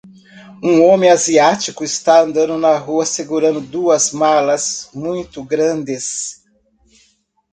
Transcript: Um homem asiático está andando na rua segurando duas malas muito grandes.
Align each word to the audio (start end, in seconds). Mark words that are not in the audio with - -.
Um 0.63 0.81
homem 0.83 1.11
asiático 1.11 1.83
está 1.83 2.21
andando 2.21 2.57
na 2.57 2.75
rua 2.75 3.05
segurando 3.05 3.61
duas 3.61 4.11
malas 4.11 4.89
muito 4.95 5.43
grandes. 5.43 6.41